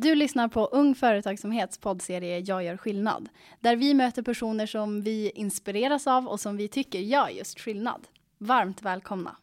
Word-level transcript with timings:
Du 0.00 0.14
lyssnar 0.14 0.48
på 0.48 0.66
Ung 0.66 0.94
Företagsamhets 0.94 1.78
poddserie 1.78 2.38
Jag 2.38 2.64
gör 2.64 2.76
skillnad. 2.76 3.28
Där 3.60 3.76
vi 3.76 3.94
möter 3.94 4.22
personer 4.22 4.66
som 4.66 5.02
vi 5.02 5.30
inspireras 5.34 6.06
av 6.06 6.28
och 6.28 6.40
som 6.40 6.56
vi 6.56 6.68
tycker 6.68 6.98
gör 6.98 7.28
just 7.28 7.60
skillnad. 7.60 8.06
Varmt 8.38 8.82
välkomna. 8.82 9.36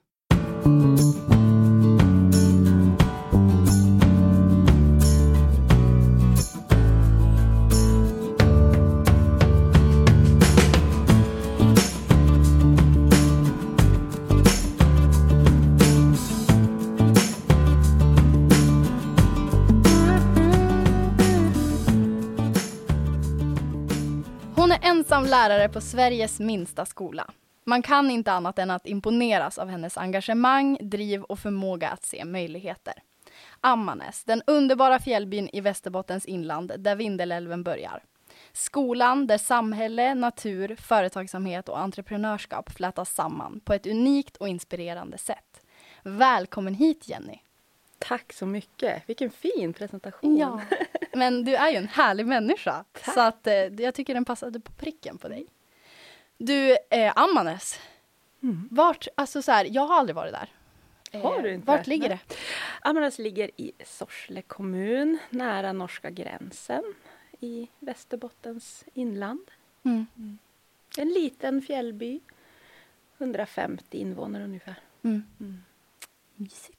Ensam 25.05 25.25
lärare 25.25 25.69
på 25.69 25.81
Sveriges 25.81 26.39
minsta 26.39 26.85
skola. 26.85 27.29
Man 27.65 27.81
kan 27.81 28.11
inte 28.11 28.31
annat 28.31 28.59
än 28.59 28.71
att 28.71 28.87
imponeras 28.87 29.57
av 29.57 29.67
hennes 29.67 29.97
engagemang, 29.97 30.77
driv 30.81 31.23
och 31.23 31.39
förmåga 31.39 31.89
att 31.89 32.03
se 32.03 32.25
möjligheter. 32.25 32.93
Ammarnäs, 33.61 34.23
den 34.23 34.41
underbara 34.47 34.99
fjällbyn 34.99 35.49
i 35.53 35.61
Västerbottens 35.61 36.25
inland 36.25 36.71
där 36.77 36.95
Vindelälven 36.95 37.63
börjar. 37.63 38.03
Skolan 38.53 39.27
där 39.27 39.37
samhälle, 39.37 40.15
natur, 40.15 40.75
företagsamhet 40.75 41.69
och 41.69 41.79
entreprenörskap 41.79 42.71
flätas 42.71 43.13
samman 43.13 43.59
på 43.65 43.73
ett 43.73 43.87
unikt 43.87 44.37
och 44.37 44.47
inspirerande 44.47 45.17
sätt. 45.17 45.61
Välkommen 46.03 46.73
hit 46.73 47.07
Jenny! 47.09 47.39
Tack 47.99 48.33
så 48.33 48.45
mycket. 48.45 49.03
Vilken 49.09 49.29
fin 49.31 49.73
presentation. 49.73 50.37
Ja, 50.37 50.61
men 51.13 51.43
du 51.43 51.55
är 51.55 51.69
ju 51.69 51.75
en 51.77 51.87
härlig 51.87 52.25
människa. 52.27 52.83
Tack. 52.91 53.13
Så 53.13 53.19
att, 53.21 53.47
eh, 53.47 53.53
jag 53.53 53.93
tycker 53.95 54.13
den 54.13 54.25
passade 54.25 54.59
på 54.59 54.71
pricken 54.71 55.17
på 55.17 55.27
dig. 55.27 55.45
Du, 56.37 56.77
eh, 56.89 57.13
Ammarnäs. 57.15 57.79
Mm. 58.43 58.67
Vart, 58.71 59.07
alltså 59.15 59.41
så 59.41 59.51
här, 59.51 59.67
jag 59.71 59.87
har 59.87 59.95
aldrig 59.99 60.15
varit 60.15 60.33
där. 60.33 60.49
Har 61.21 61.37
Eh, 61.37 61.43
du 61.43 61.53
inte? 61.53 61.67
Vart 61.67 61.87
ligger 61.87 62.09
det? 62.09 62.19
Ammarnäs 62.81 63.19
ligger 63.19 63.51
i 63.61 63.71
Sorsele 63.85 64.41
kommun, 64.41 65.17
nära 65.29 65.73
norska 65.73 66.09
gränsen 66.09 66.83
i 67.39 67.67
Västerbottens 67.79 68.85
inland. 68.93 69.51
Mm. 69.83 70.05
En 70.97 71.09
liten 71.09 71.61
fjällby. 71.61 72.19
150 73.17 73.97
invånare 73.97 74.43
ungefär. 74.43 74.75
Mm. 75.03 75.23
Mm. 75.39 75.63
Mysigt. 76.35 76.74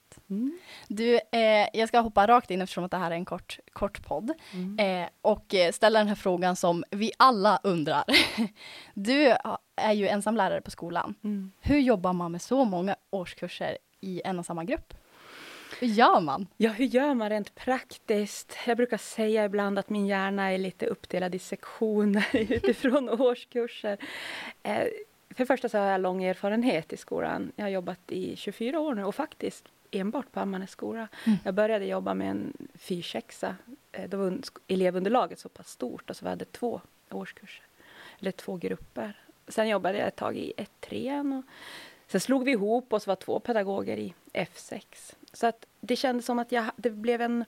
Du, 0.89 1.15
eh, 1.15 1.69
jag 1.73 1.89
ska 1.89 2.01
hoppa 2.01 2.27
rakt 2.27 2.51
in 2.51 2.63
eftersom 2.63 2.85
att 2.85 2.91
det 2.91 2.97
här 2.97 3.11
är 3.11 3.15
en 3.15 3.25
kort, 3.25 3.59
kort 3.73 4.07
podd. 4.07 4.33
Mm. 4.53 5.03
Eh, 5.03 5.09
och 5.21 5.55
eh, 5.55 5.73
ställa 5.73 5.99
den 5.99 6.09
här 6.09 6.15
frågan 6.15 6.57
som 6.57 6.85
vi 6.91 7.13
alla 7.17 7.61
undrar. 7.63 8.05
Du 8.95 9.35
är 9.77 9.93
ju 9.93 10.09
ensam 10.09 10.37
lärare 10.37 10.61
på 10.61 10.71
skolan. 10.71 11.15
Mm. 11.25 11.53
Hur 11.61 11.79
jobbar 11.79 12.13
man 12.13 12.33
med 12.33 12.43
så 12.43 12.65
många 12.65 12.97
årskurser 13.11 13.79
i 14.01 14.23
en 14.25 14.39
och 14.39 14.47
samma 14.47 14.65
grupp? 14.65 14.95
Hur 15.81 15.87
gör 15.87 16.21
man? 16.21 16.47
Ja, 16.57 16.71
hur 16.71 16.85
gör 16.85 17.15
man 17.15 17.31
rent 17.31 17.55
praktiskt? 17.55 18.57
Jag 18.67 18.77
brukar 18.77 18.97
säga 18.97 19.45
ibland 19.45 19.79
att 19.79 19.91
min 19.91 20.07
hjärna 20.07 20.53
är 20.53 20.59
lite 20.59 20.87
uppdelad 20.87 21.35
i 21.35 21.39
sektioner 21.39 22.27
utifrån 22.33 23.09
årskurser. 23.21 23.99
Eh, 24.63 24.85
för 25.37 25.43
det 25.45 25.47
första 25.47 25.69
så 25.69 25.79
har 25.79 25.87
jag 25.87 26.01
lång 26.01 26.25
erfarenhet 26.25 26.93
i 26.93 26.97
skolan. 26.97 27.53
Jag 27.57 27.65
har 27.65 27.71
jobbat 27.71 28.01
i 28.09 28.37
24 28.37 28.81
år 28.81 28.95
nu 28.95 29.05
och 29.05 29.15
faktiskt 29.15 29.65
enbart 29.91 30.33
på 30.33 30.41
Ammarnäs 30.41 30.71
skola. 30.71 31.09
Mm. 31.25 31.39
Jag 31.45 31.55
började 31.55 31.85
jobba 31.85 32.15
med 32.15 32.31
en 32.31 32.53
fyrsexa. 32.75 33.57
Eh, 33.93 34.09
Då 34.09 34.17
var 34.17 34.39
elevunderlaget 34.69 35.39
så 35.39 35.49
pass 35.49 35.69
stort 35.71 36.11
och 36.11 36.17
så 36.17 36.25
vi 36.25 36.29
hade 36.29 36.45
två 36.45 36.81
årskurser. 37.11 37.65
Eller 38.21 38.31
två 38.33 38.57
grupper. 38.57 39.21
Sen 39.49 39.69
jobbade 39.69 39.99
jag 39.99 40.09
ett 40.09 40.17
tag 40.17 40.37
i 40.37 40.53
1-3 40.81 41.39
och 41.39 41.45
sen 42.07 42.21
slog 42.21 42.45
vi 42.45 42.51
ihop 42.51 42.93
oss 42.93 43.07
var 43.07 43.17
två 43.17 43.41
pedagoger 43.41 43.97
i 43.97 44.15
F6. 44.33 45.15
Så 45.33 45.47
att 45.47 45.67
det 45.81 45.97
kändes 45.97 46.27
som 46.27 46.39
att 46.39 46.53
jag, 46.53 46.65
det 46.77 46.91
blev 46.91 47.21
en... 47.21 47.45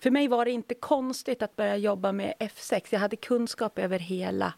För 0.00 0.10
mig 0.10 0.28
var 0.28 0.44
det 0.44 0.50
inte 0.50 0.74
konstigt 0.74 1.42
att 1.42 1.56
börja 1.56 1.76
jobba 1.76 2.12
med 2.12 2.34
F6. 2.38 2.86
Jag 2.90 3.00
hade 3.00 3.16
kunskap 3.16 3.78
över 3.78 3.98
hela, 3.98 4.54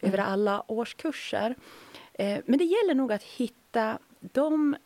över 0.00 0.18
alla 0.18 0.62
årskurser. 0.66 1.54
Eh, 2.12 2.40
men 2.46 2.58
det 2.58 2.64
gäller 2.64 2.94
nog 2.94 3.12
att 3.12 3.22
hitta 3.22 3.98
de, 4.20 4.76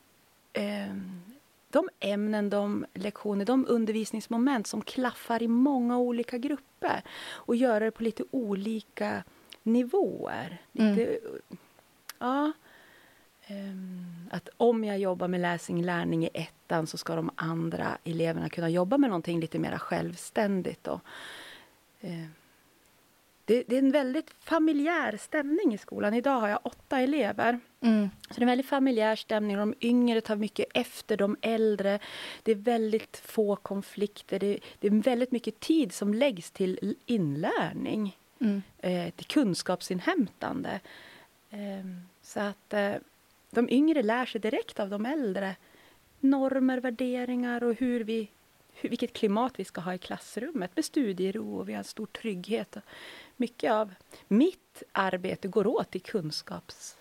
eh, 0.52 0.94
de 1.70 1.88
ämnen, 2.00 2.50
de 2.50 2.86
lektioner, 2.94 3.44
de 3.44 3.66
undervisningsmoment 3.68 4.66
som 4.66 4.82
klaffar 4.82 5.42
i 5.42 5.48
många 5.48 5.98
olika 5.98 6.38
grupper 6.38 7.02
och 7.30 7.56
göra 7.56 7.84
det 7.84 7.90
på 7.90 8.02
lite 8.02 8.24
olika 8.30 9.24
nivåer. 9.62 10.58
Lite, 10.72 11.18
Ja. 12.18 12.52
Ehm, 13.46 14.04
att 14.30 14.48
om 14.56 14.84
jag 14.84 14.98
jobbar 14.98 15.28
med 15.28 15.40
läsning 15.40 15.78
och 15.78 15.84
lärning 15.84 16.24
i 16.24 16.30
ettan 16.34 16.86
så 16.86 16.98
ska 16.98 17.16
de 17.16 17.30
andra 17.34 17.98
eleverna 18.04 18.48
kunna 18.48 18.68
jobba 18.68 18.98
med 18.98 19.10
någonting 19.10 19.40
lite 19.40 19.58
mer 19.58 19.78
självständigt. 19.78 20.86
Och, 20.86 21.00
eh, 22.00 22.24
det, 23.44 23.62
det 23.68 23.74
är 23.74 23.78
en 23.78 23.90
väldigt 23.90 24.30
familjär 24.30 25.16
stämning 25.16 25.74
i 25.74 25.78
skolan. 25.78 26.14
Idag 26.14 26.40
har 26.40 26.48
jag 26.48 26.58
åtta 26.62 27.00
elever. 27.00 27.60
Mm. 27.80 28.10
Så 28.30 28.34
det 28.34 28.38
är 28.38 28.42
en 28.42 28.48
väldigt 28.48 28.68
familjär 28.68 29.16
stämning. 29.16 29.56
De 29.56 29.74
yngre 29.80 30.20
tar 30.20 30.36
mycket 30.36 30.66
efter 30.74 31.16
de 31.16 31.36
äldre. 31.40 31.98
Det 32.42 32.50
är 32.50 32.56
väldigt 32.56 33.16
få 33.16 33.56
konflikter. 33.56 34.38
Det, 34.38 34.58
det 34.78 34.86
är 34.86 34.90
väldigt 34.90 35.32
mycket 35.32 35.60
tid 35.60 35.92
som 35.92 36.14
läggs 36.14 36.50
till 36.50 36.96
inlärning 37.06 38.16
Mm. 38.40 38.62
eh, 38.78 39.10
till 39.10 39.26
kunskapsinhämtande. 39.26 40.80
Ehm, 41.50 42.00
så 42.22 42.40
att 42.40 42.72
eh, 42.72 42.92
de 43.50 43.70
yngre 43.70 44.02
lär 44.02 44.26
sig 44.26 44.40
direkt 44.40 44.80
av 44.80 44.90
de 44.90 45.06
äldre 45.06 45.56
normer, 46.20 46.80
värderingar 46.80 47.64
och 47.64 47.74
hur 47.74 48.04
vi, 48.04 48.28
hur, 48.74 48.88
vilket 48.88 49.12
klimat 49.12 49.52
vi 49.56 49.64
ska 49.64 49.80
ha 49.80 49.94
i 49.94 49.98
klassrummet 49.98 50.70
med 50.76 50.84
studiero 50.84 51.58
och 51.58 51.68
vi 51.68 51.72
har 51.72 51.78
en 51.78 51.84
stor 51.84 52.06
trygghet. 52.06 52.76
Mycket 53.36 53.72
av 53.72 53.94
mitt 54.28 54.82
arbete 54.92 55.48
går 55.48 55.66
åt 55.66 55.90
till 55.90 56.02
kunskaps... 56.02 56.96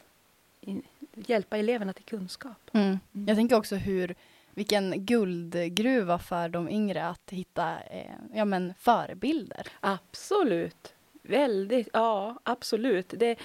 In, 0.62 0.83
hjälpa 1.16 1.57
eleverna 1.57 1.94
till 1.94 2.03
kunskap. 2.06 2.69
Mm. 2.73 3.00
Jag 3.28 3.38
tänker 3.38 3.56
också 3.56 3.75
hur, 3.75 4.16
vilken 4.53 5.06
guldgruva 5.06 6.19
för 6.19 6.50
de 6.50 6.69
yngre 6.69 7.06
att 7.07 7.29
hitta 7.29 7.79
eh, 7.79 8.12
ja, 8.33 8.45
men 8.45 8.73
förebilder. 8.79 9.67
Absolut. 9.79 10.94
Väldigt, 11.22 11.89
ja 11.94 12.39
absolut. 12.44 13.13
Det, 13.17 13.38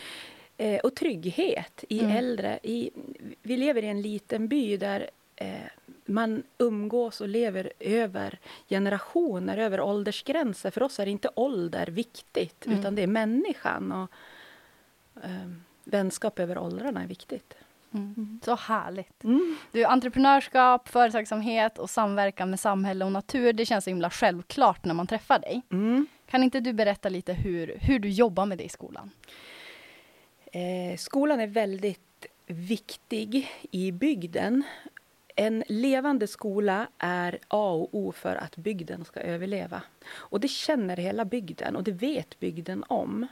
eh, 0.56 0.80
och 0.80 0.94
trygghet 0.94 1.84
i 1.88 2.00
Mm. 2.00 2.16
äldre. 2.16 2.58
I, 2.62 2.90
vi 3.42 3.56
lever 3.56 3.84
i 3.84 3.86
en 3.86 4.02
liten 4.02 4.48
by 4.48 4.76
där 4.76 5.10
eh, 5.36 5.54
man 6.08 6.42
umgås 6.58 7.20
och 7.20 7.28
lever 7.28 7.72
över 7.80 8.38
generationer, 8.68 9.58
över 9.58 9.80
åldersgränser. 9.80 10.70
För 10.70 10.82
oss 10.82 11.00
är 11.00 11.06
inte 11.06 11.30
ålder 11.34 11.86
viktigt, 11.86 12.66
Mm. 12.66 12.78
utan 12.78 12.94
det 12.94 13.02
är 13.02 13.06
människan. 13.06 13.92
Och, 13.92 14.10
eh, 15.24 15.50
vänskap 15.84 16.38
över 16.38 16.58
åldrarna 16.58 17.02
är 17.02 17.06
viktigt. 17.06 17.54
Mm. 17.94 18.40
Så 18.44 18.56
härligt. 18.56 19.24
Mm. 19.24 19.56
Du, 19.72 19.84
entreprenörskap, 19.84 20.88
företagsamhet 20.88 21.78
och 21.78 21.90
samverkan 21.90 22.50
med 22.50 22.60
samhälle 22.60 23.04
och 23.04 23.12
natur, 23.12 23.52
det 23.52 23.66
känns 23.66 23.84
så 23.84 23.90
himla 23.90 24.10
självklart 24.10 24.84
när 24.84 24.94
man 24.94 25.06
träffar 25.06 25.38
dig. 25.38 25.62
Mm. 25.70 26.06
Kan 26.30 26.42
inte 26.42 26.60
du 26.60 26.72
berätta 26.72 27.08
lite 27.08 27.32
hur, 27.32 27.76
hur 27.80 27.98
du 27.98 28.08
jobbar 28.08 28.46
med 28.46 28.58
det 28.58 28.64
i 28.64 28.68
skolan? 28.68 29.10
Eh, 30.52 30.96
skolan 30.98 31.40
är 31.40 31.46
väldigt 31.46 32.26
viktig 32.46 33.50
i 33.70 33.92
bygden. 33.92 34.62
En 35.40 35.64
levande 35.68 36.26
skola 36.26 36.88
är 36.98 37.38
A 37.48 37.70
och 37.70 37.88
O 37.92 38.12
för 38.12 38.36
att 38.36 38.56
bygden 38.56 39.04
ska 39.04 39.20
överleva. 39.20 39.82
Och 40.08 40.40
det 40.40 40.48
känner 40.48 40.96
hela 40.96 41.24
bygden 41.24 41.76
och 41.76 41.82
det 41.82 41.92
vet 41.92 42.40
bygden 42.40 42.84
om. 42.88 43.26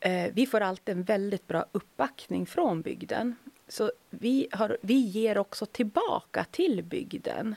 Eh, 0.00 0.32
vi 0.32 0.46
får 0.46 0.60
alltid 0.60 0.96
en 0.96 1.02
väldigt 1.02 1.46
bra 1.46 1.64
uppbackning 1.72 2.46
från 2.46 2.82
bygden. 2.82 3.36
Så 3.68 3.92
vi, 4.10 4.48
har, 4.52 4.78
vi 4.80 4.94
ger 4.94 5.38
också 5.38 5.66
tillbaka 5.66 6.44
till 6.44 6.82
bygden. 6.82 7.56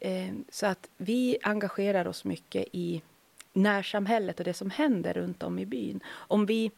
Eh, 0.00 0.34
så 0.48 0.66
att 0.66 0.88
vi 0.96 1.38
engagerar 1.42 2.06
oss 2.06 2.24
mycket 2.24 2.66
i 2.72 3.02
närsamhället 3.52 4.38
och 4.38 4.44
det 4.44 4.54
som 4.54 4.70
händer 4.70 5.14
runt 5.14 5.42
om 5.42 5.58
i 5.58 5.66
byn. 5.66 6.00
Om 6.08 6.46
vi 6.46 6.70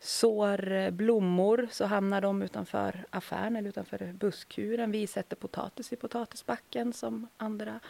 sår 0.00 0.72
eh, 0.72 0.90
blommor 0.90 1.68
så 1.70 1.84
hamnar 1.84 2.20
de 2.20 2.42
utanför 2.42 3.04
affären 3.10 3.56
eller 3.56 3.68
utanför 3.68 4.12
busskuren. 4.12 4.90
Vi 4.90 5.06
sätter 5.06 5.36
potatis 5.36 5.92
i 5.92 5.96
potatisbacken 5.96 6.92
som 6.92 7.26
andra. 7.36 7.80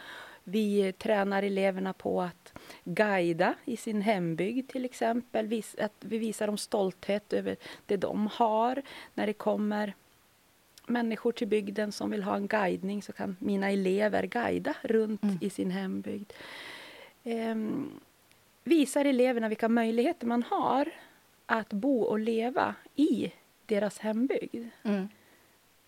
Vi 0.43 0.93
tränar 0.93 1.43
eleverna 1.43 1.93
på 1.93 2.21
att 2.21 2.53
guida 2.83 3.53
i 3.65 3.77
sin 3.77 4.01
hembygd 4.01 4.69
till 4.69 4.85
exempel. 4.85 5.61
Att 5.79 5.93
vi 5.99 6.17
visar 6.17 6.47
dem 6.47 6.57
stolthet 6.57 7.33
över 7.33 7.55
det 7.85 7.97
de 7.97 8.27
har 8.27 8.81
när 9.13 9.27
det 9.27 9.33
kommer 9.33 9.93
människor 10.87 11.31
till 11.31 11.47
bygden 11.47 11.91
som 11.91 12.11
vill 12.11 12.23
ha 12.23 12.35
en 12.35 12.47
guidning 12.47 13.01
så 13.03 13.13
kan 13.13 13.35
mina 13.39 13.71
elever 13.71 14.23
guida 14.25 14.73
runt 14.81 15.23
Mm. 15.23 15.37
i 15.41 15.49
sin 15.49 15.71
hembygd. 15.71 16.33
Ehm, 17.23 17.89
visar 18.63 19.05
eleverna 19.05 19.47
vilka 19.49 19.69
möjligheter 19.69 20.27
man 20.27 20.43
har 20.43 20.91
att 21.51 21.73
bo 21.73 22.01
och 22.01 22.19
leva 22.19 22.75
i 22.95 23.31
deras 23.65 23.99
hembygd. 23.99 24.69
Mm. 24.83 25.09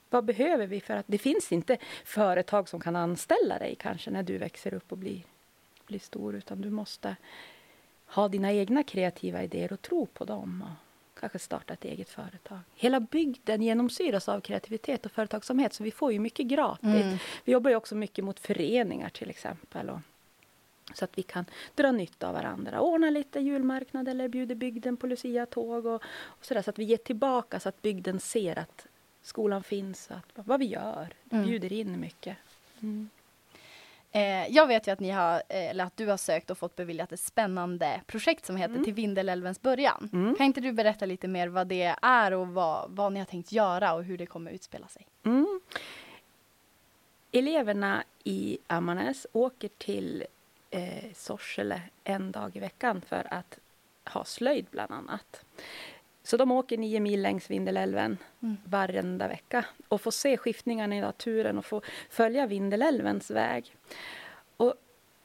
Vad 0.09 0.25
behöver 0.25 0.67
vi 0.67 0.81
för 0.81 0.97
att 0.97 1.05
det 1.07 1.17
finns 1.17 1.51
inte 1.51 1.77
företag 2.05 2.69
som 2.69 2.79
kan 2.79 2.95
anställa 2.95 3.59
dig 3.59 3.75
kanske 3.79 4.11
när 4.11 4.23
du 4.23 4.37
växer 4.37 4.73
upp 4.73 4.91
och 4.91 4.97
blir, 4.97 5.21
blir 5.85 5.99
stor 5.99 6.35
utan 6.35 6.61
du 6.61 6.69
måste 6.69 7.15
ha 8.05 8.27
dina 8.27 8.51
egna 8.51 8.83
kreativa 8.83 9.43
idéer 9.43 9.73
och 9.73 9.81
tro 9.81 10.05
på 10.05 10.25
dem 10.25 10.65
och 10.65 11.19
kanske 11.19 11.39
starta 11.39 11.73
ett 11.73 11.85
eget 11.85 12.09
företag. 12.09 12.59
Hela 12.75 12.99
bygden 12.99 13.61
genomsyras 13.61 14.29
av 14.29 14.41
kreativitet 14.41 15.05
och 15.05 15.11
företagsamhet 15.11 15.73
så 15.73 15.83
vi 15.83 15.91
får 15.91 16.13
ju 16.13 16.19
mycket 16.19 16.45
gratis. 16.45 17.03
Mm. 17.03 17.17
Vi 17.43 17.51
jobbar 17.51 17.69
ju 17.69 17.75
också 17.75 17.95
mycket 17.95 18.25
mot 18.25 18.39
föreningar 18.39 19.09
till 19.09 19.29
exempel. 19.29 19.89
Och, 19.89 19.99
så 20.93 21.05
att 21.05 21.17
vi 21.17 21.23
kan 21.23 21.45
dra 21.75 21.91
nytta 21.91 22.27
av 22.27 22.33
varandra. 22.33 22.81
Ordna 22.81 23.09
lite 23.09 23.39
julmarknad 23.39 24.07
eller 24.07 24.27
bjuder 24.27 24.55
bygden 24.55 24.97
på 24.97 25.07
Lucia-tåg 25.07 25.85
och, 25.85 26.03
och 26.23 26.45
sådär. 26.45 26.61
Så 26.61 26.69
att 26.69 26.79
vi 26.79 26.83
ger 26.83 26.97
tillbaka 26.97 27.59
så 27.59 27.69
att 27.69 27.81
bygden 27.81 28.19
ser 28.19 28.59
att 28.59 28.87
skolan 29.21 29.63
finns, 29.63 30.11
att, 30.11 30.25
vad 30.47 30.59
vi 30.59 30.65
gör. 30.65 31.13
Mm. 31.31 31.45
Bjuder 31.45 31.73
in 31.73 31.99
mycket. 31.99 32.37
Mm. 32.79 33.09
Eh, 34.11 34.47
jag 34.47 34.67
vet 34.67 34.87
ju 34.87 34.91
att, 34.91 34.99
ni 34.99 35.09
har, 35.09 35.33
eh, 35.33 35.69
eller 35.69 35.83
att 35.83 35.97
du 35.97 36.07
har 36.07 36.17
sökt 36.17 36.49
och 36.49 36.57
fått 36.57 36.75
beviljat 36.75 37.11
ett 37.11 37.19
spännande 37.19 38.01
projekt 38.07 38.45
som 38.45 38.55
heter 38.55 38.73
Mm. 38.73 38.83
Till 38.83 38.93
Vindelälvens 38.93 39.61
början. 39.61 40.09
Mm. 40.13 40.35
Kan 40.35 40.45
inte 40.45 40.61
du 40.61 40.71
berätta 40.71 41.05
lite 41.05 41.27
mer 41.27 41.47
vad 41.47 41.67
det 41.67 41.95
är 42.01 42.33
och 42.33 42.47
vad, 42.47 42.91
vad 42.91 43.13
ni 43.13 43.19
har 43.19 43.25
tänkt 43.25 43.51
göra 43.51 43.93
och 43.93 44.03
hur 44.03 44.17
det 44.17 44.25
kommer 44.25 44.51
utspela 44.51 44.87
sig? 44.87 45.07
Mm. 45.23 45.61
Eleverna 47.31 48.03
i 48.23 48.57
Ammarnäs 48.67 49.27
åker 49.31 49.69
till 49.77 50.23
eh, 50.71 51.13
Sorsele 51.15 51.81
en 52.03 52.31
dag 52.31 52.55
i 52.55 52.59
veckan 52.59 53.01
för 53.01 53.33
att 53.33 53.59
ha 54.13 54.25
slöjd 54.25 54.65
bland 54.71 54.91
annat. 54.91 55.45
Så 56.23 56.37
de 56.37 56.51
åker 56.51 56.77
nio 56.77 56.99
mil 56.99 57.21
längs 57.21 57.49
Vindelälven 57.49 58.17
Mm. 58.39 58.57
varenda 58.65 59.27
vecka 59.27 59.65
och 59.87 60.01
får 60.01 60.11
se 60.11 60.37
skiftningarna 60.37 60.95
i 60.95 61.01
naturen 61.01 61.57
och 61.57 61.65
få 61.65 61.81
följa 62.09 62.45
Vindelälvens 62.47 63.31
väg. 63.31 63.75
Och 64.57 64.73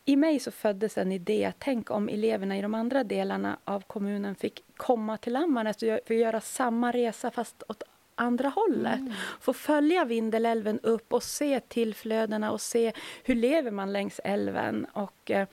I 0.04 0.16
mig 0.16 0.38
så 0.38 0.50
föddes 0.50 0.98
en 0.98 1.12
idé 1.12 1.44
att 1.44 1.56
tänk 1.58 1.90
om 1.90 2.08
eleverna 2.08 2.58
i 2.58 2.62
de 2.62 2.74
andra 2.74 3.04
delarna 3.04 3.58
av 3.64 3.80
kommunen 3.80 4.34
fick 4.34 4.64
komma 4.76 5.16
till 5.16 5.36
Ammarnäs 5.36 5.76
och 5.82 6.10
göra 6.14 6.40
samma 6.40 6.92
resa 6.92 7.30
fast 7.30 7.62
åt 7.68 7.82
andra 8.16 8.48
hållet. 8.48 9.00
Få 9.40 9.52
följa 9.52 10.04
Vindelälven 10.04 10.80
upp 10.80 11.12
och 11.12 11.22
se 11.22 11.60
tillflödena 11.60 12.52
och 12.52 12.60
se 12.60 12.92
hur 13.24 13.34
lever 13.34 13.70
man 13.70 13.92
längs 13.92 14.20
älven. 14.24 14.86
Och 14.92 15.30
eh, 15.30 15.48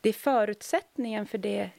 det 0.00 0.08
är 0.08 0.12
förutsättningen 0.12 1.26
för 1.26 1.38
det, 1.38 1.70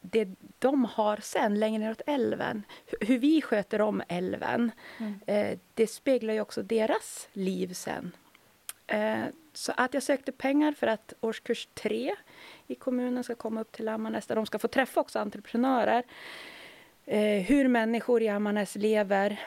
det 0.00 0.28
de 0.58 0.84
har 0.84 1.16
sen 1.22 1.58
längre 1.60 1.78
neråt 1.78 2.02
älven. 2.06 2.62
Hu- 2.90 3.06
Hur 3.06 3.18
vi 3.18 3.42
sköter 3.42 3.80
om 3.80 4.02
älven. 4.08 4.70
Mm. 4.98 5.20
Eh, 5.26 5.58
det 5.74 5.86
speglar 5.86 6.34
ju 6.34 6.40
också 6.40 6.62
deras 6.62 7.28
liv 7.32 7.72
sen. 7.72 8.12
Eh, 8.86 9.18
så 9.52 9.72
att 9.76 9.94
jag 9.94 10.02
sökte 10.02 10.32
pengar 10.32 10.72
för 10.72 10.86
att 10.86 11.12
årskurs 11.20 11.68
tre 11.74 12.14
i 12.66 12.74
kommunen 12.74 13.24
ska 13.24 13.34
komma 13.34 13.60
upp 13.60 13.72
till 13.72 13.88
Ammarnäs 13.88 14.26
där 14.26 14.36
de 14.36 14.46
ska 14.46 14.58
få 14.58 14.68
träffa 14.68 15.00
också 15.00 15.18
entreprenörer. 15.18 16.02
Eh, 17.06 17.42
hur 17.42 17.68
människor 17.68 18.22
i 18.22 18.28
Ammarnäs 18.28 18.74
lever 18.76 19.40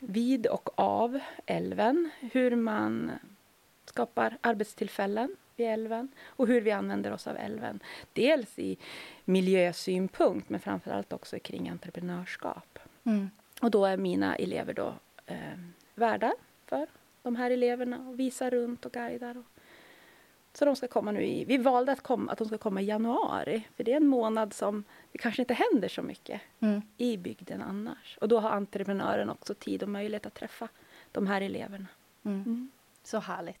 vid 0.00 0.46
och 0.46 0.70
av 0.74 1.18
älven. 1.46 2.10
Hur 2.20 2.56
man 2.56 3.10
skapar 3.84 4.38
arbetstillfällen 4.40 5.36
vid 5.56 5.66
älven 5.66 6.08
och 6.24 6.46
hur 6.46 6.60
vi 6.60 6.70
använder 6.70 7.12
oss 7.12 7.26
av 7.26 7.36
älven. 7.36 7.80
Dels 8.12 8.58
i 8.58 8.78
miljösynpunkt 9.24 10.48
men 10.48 10.60
framförallt 10.60 11.12
också 11.12 11.38
kring 11.38 11.68
entreprenörskap. 11.68 12.78
Mm. 13.04 13.30
Och 13.62 13.70
då 13.70 13.84
är 13.84 13.96
mina 13.96 14.36
elever 14.36 14.74
då 14.74 14.94
eh, 15.26 15.58
värdar 15.94 16.32
för 16.66 16.86
de 17.22 17.36
här 17.36 17.50
eleverna 17.50 18.08
och 18.08 18.20
visar 18.20 18.50
runt 18.50 18.86
och 18.86 18.92
guidar. 18.92 19.36
Och, 19.36 19.44
så 20.52 20.64
de 20.64 20.76
ska 20.76 20.88
komma 20.88 21.12
nu 21.12 21.24
i, 21.26 21.44
vi 21.44 21.56
valde 21.56 21.92
att, 21.92 22.00
komma, 22.00 22.32
att 22.32 22.38
de 22.38 22.46
ska 22.46 22.58
komma 22.58 22.80
i 22.80 22.84
januari 22.84 23.68
för 23.76 23.84
det 23.84 23.92
är 23.92 23.96
en 23.96 24.06
månad 24.06 24.52
som 24.52 24.84
det 25.12 25.18
kanske 25.18 25.42
inte 25.42 25.54
händer 25.54 25.88
så 25.88 26.02
mycket 26.02 26.40
Mm. 26.60 26.82
i 26.96 27.16
bygden 27.16 27.62
annars. 27.62 28.18
Och 28.20 28.28
då 28.28 28.40
har 28.40 28.50
entreprenören 28.50 29.30
också 29.30 29.54
tid 29.54 29.82
och 29.82 29.88
möjlighet 29.88 30.26
att 30.26 30.34
träffa 30.34 30.68
de 31.12 31.26
här 31.26 31.40
eleverna. 31.40 31.86
Mm. 32.24 32.70
Så 33.02 33.18
härligt. 33.18 33.60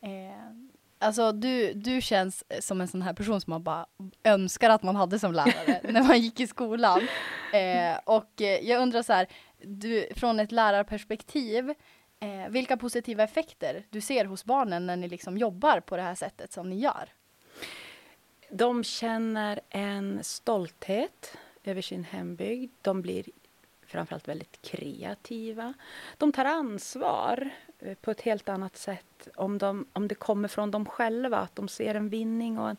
Eh, 0.00 0.52
alltså 0.98 1.32
du, 1.32 1.72
du 1.72 2.00
känns 2.00 2.44
som 2.60 2.80
en 2.80 2.88
sån 2.88 3.02
här 3.02 3.12
person 3.12 3.40
som 3.40 3.50
man 3.50 3.62
bara 3.62 3.86
önskar 4.24 4.70
att 4.70 4.82
man 4.82 4.96
hade 4.96 5.18
som 5.18 5.32
lärare 5.32 5.80
när 5.92 6.02
man 6.02 6.20
gick 6.20 6.40
i 6.40 6.46
skolan. 6.46 7.00
Eh, 7.52 7.98
och 8.04 8.42
eh, 8.42 8.68
jag 8.68 8.82
undrar 8.82 9.02
så 9.02 9.12
här, 9.12 9.26
du, 9.62 10.06
från 10.16 10.40
ett 10.40 10.52
lärarperspektiv, 10.52 11.74
eh, 12.20 12.48
vilka 12.48 12.76
positiva 12.76 13.22
effekter 13.22 13.84
du 13.90 14.00
ser 14.00 14.24
hos 14.24 14.44
barnen 14.44 14.86
när 14.86 14.96
ni 14.96 15.08
liksom 15.08 15.38
jobbar 15.38 15.80
på 15.80 15.96
det 15.96 16.02
här 16.02 16.14
sättet 16.14 16.52
som 16.52 16.70
ni 16.70 16.78
gör? 16.78 17.08
De 18.50 18.84
känner 18.84 19.60
en 19.70 20.24
stolthet 20.24 21.36
över 21.64 21.82
sin 21.82 22.04
hembygd. 22.04 22.72
De 22.82 23.02
blir 23.02 23.24
framförallt 23.86 24.28
väldigt 24.28 24.62
kreativa. 24.62 25.74
De 26.18 26.32
tar 26.32 26.44
ansvar 26.44 27.50
eh, 27.78 27.94
på 27.94 28.10
ett 28.10 28.20
helt 28.20 28.48
annat 28.48 28.76
sätt 28.76 29.28
om, 29.36 29.58
de, 29.58 29.86
om 29.92 30.08
det 30.08 30.14
kommer 30.14 30.48
från 30.48 30.70
dem 30.70 30.86
själva, 30.86 31.38
att 31.38 31.56
de 31.56 31.68
ser 31.68 31.94
en 31.94 32.08
vinning 32.08 32.58
och 32.58 32.70
en, 32.70 32.76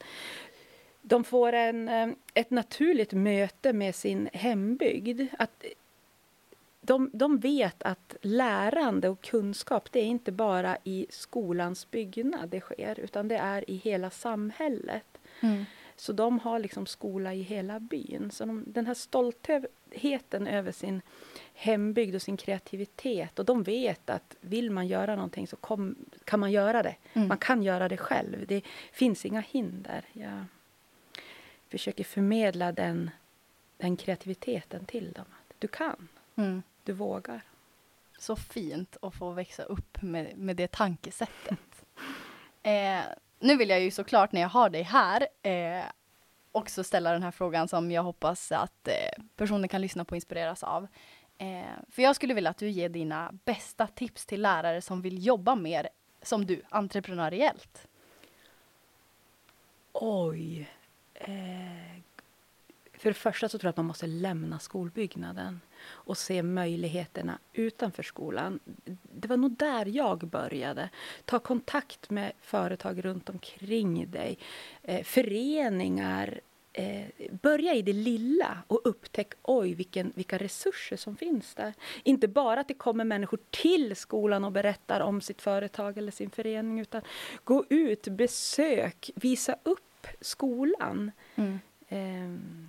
de 1.02 1.24
får 1.24 1.54
en, 1.54 1.90
eh, 1.90 2.10
ett 2.34 2.50
naturligt 2.50 3.12
möte 3.12 3.74
med 3.74 3.96
sin 3.96 4.30
hembygd. 4.34 5.28
Att 5.40 5.66
de, 6.82 7.10
de 7.14 7.40
vet 7.40 7.84
att 7.84 8.16
lärande 8.22 9.10
och 9.10 9.22
kunskap 9.22 9.92
det 9.92 10.00
är 10.00 10.06
inte 10.06 10.32
bara 10.32 10.78
i 10.84 11.08
skolans 11.10 11.92
byggnad 11.92 12.50
det 12.50 12.60
sker 12.60 13.00
utan 13.00 13.28
det 13.28 13.38
är 13.38 13.70
i 13.70 13.76
hela 13.76 14.10
samhället. 14.10 15.18
Så 15.96 16.14
de 16.14 16.40
har 16.40 16.60
liksom 16.60 16.86
skola 16.86 17.34
i 17.34 17.42
hela 17.42 17.80
byn. 17.80 18.32
Så 18.32 18.46
de, 18.46 18.64
den 18.68 18.86
här 18.86 18.94
stoltheten 18.94 20.48
över 20.48 20.72
sin 20.72 21.02
hembygd 21.54 22.16
och 22.16 22.22
sin 22.22 22.38
kreativitet. 22.38 23.40
Och 23.40 23.46
de 23.46 23.64
vet 23.64 24.10
att 24.10 24.36
vill 24.42 24.72
man 24.72 24.88
göra 24.88 25.16
någonting 25.16 25.48
så 25.48 25.56
kom, 25.56 25.96
kan 26.24 26.40
man 26.40 26.52
göra 26.52 26.84
det. 26.84 26.96
Mm. 27.14 27.28
Man 27.28 27.38
kan 27.38 27.64
göra 27.64 27.90
det 27.90 27.98
själv. 27.98 28.48
Det 28.48 28.62
finns 28.92 29.26
inga 29.26 29.42
hinder. 29.42 30.06
Jag 30.14 30.46
försöker 31.70 32.04
förmedla 32.04 32.72
den, 32.72 33.10
den 33.78 33.98
kreativiteten 33.98 34.86
till 34.86 35.12
dem. 35.12 35.26
Att 35.50 35.56
du 35.60 35.68
kan, 35.68 36.08
Mm. 36.36 36.64
du 36.84 36.94
vågar. 36.94 37.42
Så 38.20 38.36
fint 38.36 38.98
att 39.02 39.16
få 39.16 39.32
växa 39.32 39.64
upp 39.64 40.02
med, 40.02 40.38
med 40.38 40.56
det 40.56 40.72
tankesättet. 40.72 41.86
eh, 42.64 43.02
nu 43.40 43.58
vill 43.58 43.70
jag 43.70 43.82
ju 43.82 43.92
såklart 43.92 44.32
när 44.32 44.42
jag 44.42 44.50
har 44.50 44.70
dig 44.70 44.82
här 44.82 45.28
eh, 45.42 45.86
också 46.52 46.84
ställa 46.84 47.12
den 47.12 47.24
här 47.24 47.32
frågan 47.32 47.68
som 47.68 47.92
jag 47.92 48.04
hoppas 48.04 48.52
att 48.52 48.88
eh, 48.88 49.24
personer 49.36 49.68
kan 49.68 49.82
lyssna 49.82 50.06
på 50.06 50.12
och 50.12 50.18
inspireras 50.18 50.64
av. 50.64 50.88
Eh, 51.38 51.66
för 51.90 52.02
jag 52.02 52.16
skulle 52.16 52.34
vilja 52.34 52.50
att 52.50 52.58
du 52.58 52.70
ger 52.70 52.90
dina 52.90 53.32
bästa 53.46 53.88
tips 53.88 54.26
till 54.26 54.42
lärare 54.42 54.82
som 54.82 55.02
vill 55.02 55.26
jobba 55.26 55.56
mer 55.56 55.90
som 56.22 56.46
du, 56.46 56.62
entreprenöriellt. 56.70 57.88
Oj. 59.94 60.70
Eh, 61.14 62.02
för 62.94 63.10
det 63.10 63.14
första 63.14 63.50
så 63.50 63.58
tror 63.58 63.68
jag 63.68 63.72
att 63.72 63.78
man 63.78 63.86
måste 63.86 64.08
lämna 64.08 64.60
skolbyggnaden 64.60 65.62
och 65.84 66.18
se 66.18 66.44
möjligheterna 66.44 67.40
utanför 67.54 68.04
skolan. 68.04 68.60
Det 69.14 69.28
var 69.28 69.38
nog 69.38 69.52
där 69.52 69.86
jag 69.86 70.28
började. 70.28 70.90
Ta 71.26 71.40
kontakt 71.40 72.10
med 72.10 72.32
företag 72.42 73.06
runt 73.06 73.30
omkring 73.30 74.12
dig, 74.12 74.38
eh, 74.84 75.04
föreningar. 75.04 76.40
Eh, 76.74 77.06
börja 77.32 77.74
i 77.74 77.82
det 77.82 77.94
lilla 77.94 78.58
och 78.68 78.82
upptäck 78.84 79.34
oj, 79.44 79.74
vilken, 79.74 80.12
vilka 80.16 80.38
resurser 80.38 80.98
som 80.98 81.16
finns 81.16 81.56
där. 81.56 81.74
Inte 82.04 82.28
bara 82.28 82.60
att 82.60 82.68
det 82.68 82.74
kommer 82.74 83.04
människor 83.04 83.40
till 83.50 83.96
skolan 83.96 84.44
och 84.44 84.52
berättar 84.52 85.00
om 85.00 85.22
sitt 85.22 85.42
företag 85.42 85.98
eller 85.98 86.12
sin 86.12 86.30
förening 86.30 86.80
utan 86.80 87.02
gå 87.44 87.66
ut, 87.70 88.08
besök, 88.08 89.12
visa 89.16 89.56
upp 89.64 90.08
skolan. 90.22 91.12
Ehm, 91.90 92.68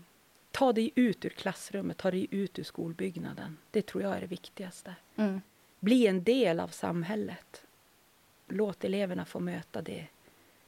ta 0.53 0.73
dig 0.73 0.93
ut 0.95 1.25
ur 1.25 1.31
klassrummet, 1.31 1.97
ta 1.97 2.11
dig 2.11 2.27
ut 2.31 2.59
ur 2.59 2.63
skolbyggnaden. 2.63 3.59
Det 3.71 3.87
tror 3.87 4.03
jag 4.03 4.17
är 4.17 4.21
det 4.21 4.27
viktigaste. 4.27 4.95
Mm. 5.17 5.41
Bli 5.81 6.07
en 6.07 6.25
del 6.25 6.61
av 6.61 6.69
samhället. 6.69 7.65
Låt 8.49 8.85
eleverna 8.85 9.25
få 9.25 9.41
möta 9.41 9.83
det 9.83 10.07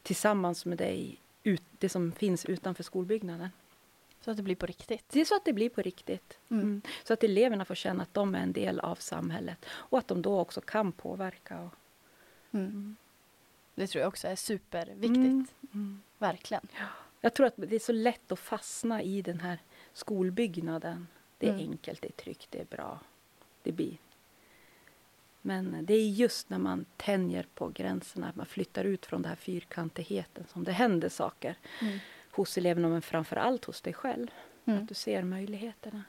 tillsammans 0.03 0.65
med 0.67 0.79
dig, 0.79 1.21
ut, 1.43 1.63
det 1.79 1.89
som 1.89 2.13
finns 2.13 2.45
utanför 2.45 2.83
skolbyggnaden. 2.83 3.49
Så 4.21 4.31
att 4.31 4.37
det 4.37 4.43
blir 4.43 4.57
på 4.57 4.67
riktigt. 4.67 5.05
Det 5.09 5.21
är 5.21 5.25
så 5.25 5.37
att 5.37 5.45
det 5.45 5.53
blir 5.53 5.69
på 5.69 5.83
riktigt. 5.83 6.39
Mm. 6.49 6.63
Mm. 6.63 6.83
Så 7.05 7.13
att 7.13 7.25
eleverna 7.25 7.65
får 7.65 7.75
känna 7.75 8.03
att 8.03 8.15
de 8.15 8.35
är 8.35 8.39
en 8.39 8.53
del 8.53 8.81
av 8.81 8.97
samhället 8.97 9.65
och 9.67 9.99
att 9.99 10.09
de 10.09 10.23
då 10.23 10.39
också 10.39 10.61
kan 10.61 10.93
påverka. 10.93 11.61
Och, 11.61 11.75
Mm. 12.55 12.97
Det 13.75 13.87
tror 13.87 14.01
jag 14.01 14.09
också 14.09 14.29
är 14.29 14.37
superviktigt. 14.37 15.13
Mm. 15.13 15.47
Mm. 15.73 16.03
Verkligen. 16.19 16.69
Jag 17.21 17.35
tror 17.35 17.47
att 17.47 17.55
det 17.57 17.75
är 17.75 17.81
så 17.81 17.93
lätt 17.93 18.33
att 18.33 18.39
fastna 18.39 19.03
i 19.03 19.23
den 19.23 19.41
här 19.41 19.59
skolbyggnaden. 19.95 21.07
Det 21.39 21.47
är 21.49 21.53
Mm. 21.55 21.71
enkelt, 21.71 22.03
det 22.03 22.09
är 22.09 22.13
tryggt, 22.23 22.47
det 22.51 22.61
är 22.61 22.65
bra. 22.65 23.01
Det 23.63 23.73
blir. 23.73 23.97
Men 25.43 25.77
det 25.87 25.95
är 25.95 26.09
just 26.09 26.51
när 26.51 26.59
man 26.59 26.85
tänjer 26.97 27.47
på 27.55 27.69
gränserna, 27.69 28.33
man 28.35 28.47
flyttar 28.47 28.85
ut 28.85 29.07
från 29.07 29.23
den 29.23 29.29
här 29.29 29.37
fyrkantigheten 29.37 30.45
som 30.53 30.65
det 30.65 30.73
händer 30.73 31.09
saker 31.09 31.57
Mm. 31.81 31.99
hos 32.31 32.59
eleverna 32.59 32.89
men 32.89 33.03
framför 33.03 33.37
allt 33.37 33.65
hos 33.65 33.81
dig 33.81 33.93
själv. 33.93 34.27
Mm. 34.65 34.83
Att 34.83 34.89
du 34.89 34.95
ser 34.95 35.23
möjligheterna. 35.23 36.03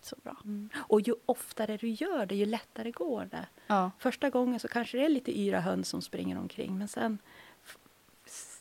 Så 0.00 0.16
bra. 0.22 0.36
Och 0.76 1.00
ju 1.00 1.14
oftare 1.26 1.76
du 1.76 1.88
gör 1.88 2.26
det, 2.26 2.34
ju 2.34 2.46
lättare 2.46 2.90
går 2.90 3.24
det. 3.30 3.46
Ja. 3.66 3.90
Första 3.98 4.30
gången 4.30 4.60
så 4.60 4.68
kanske 4.68 4.98
det 4.98 5.04
är 5.04 5.08
lite 5.08 5.38
yra 5.40 5.60
höns 5.60 5.88
som 5.88 6.02
springer 6.02 6.38
omkring 6.38 6.78
men 6.78 6.88
sen 6.88 7.18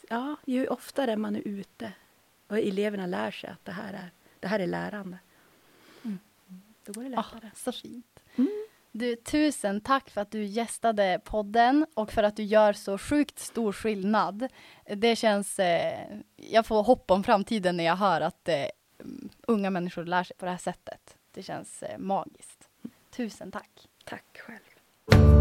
ja, 0.10 0.36
ju 0.46 0.68
oftare 0.68 1.16
man 1.18 1.36
är 1.36 1.42
ute 1.48 1.94
och 2.48 2.58
eleverna 2.60 3.06
lär 3.06 3.32
sig 3.32 3.50
att 3.50 3.66
det 3.66 3.72
här 3.72 3.94
är, 3.94 4.12
det 4.42 4.48
här 4.48 4.60
är 4.60 4.68
lärande. 4.68 5.18
Mm. 6.04 6.20
Då 6.86 6.94
går 6.94 7.04
det 7.04 7.18
Ah, 7.18 7.26
lättare. 7.34 7.52
så 7.56 7.72
fint. 7.72 8.20
Mm. 8.36 8.68
Du, 8.92 9.16
tusen 9.16 9.82
tack 9.82 10.10
för 10.10 10.22
att 10.22 10.32
du 10.32 10.44
gästade 10.46 11.22
podden 11.24 11.86
och 11.94 12.12
för 12.12 12.24
att 12.24 12.36
du 12.36 12.44
gör 12.44 12.74
så 12.74 12.98
sjukt 12.98 13.40
stor 13.40 13.72
skillnad. 13.74 14.48
Det 14.96 15.16
känns... 15.16 15.60
Eh, 15.60 16.18
jag 16.36 16.66
får 16.66 16.84
hopp 16.84 17.12
om 17.12 17.24
framtiden 17.24 17.78
när 17.78 17.84
jag 17.84 17.96
hör 17.96 18.22
att 18.22 18.50
eh, 18.50 18.56
mm, 19.00 19.30
unga 19.48 19.70
människor 19.70 20.06
lär 20.06 20.24
sig 20.24 20.36
på 20.38 20.46
det 20.46 20.52
här 20.52 20.58
sättet. 20.58 21.18
Det 21.32 21.44
känns 21.44 21.84
eh, 21.84 21.98
magiskt. 21.98 22.70
Tusen 23.12 23.52
tack. 23.52 23.88
Tack 24.06 24.40
själv. 24.40 25.41